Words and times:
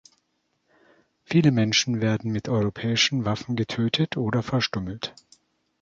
Viele 1.25 1.51
Menschen 1.51 2.01
werden 2.01 2.31
mit 2.31 2.49
europäischen 2.49 3.23
Waffen 3.23 3.55
getötet 3.55 4.17
oder 4.17 4.41
verstümmelt. 4.41 5.13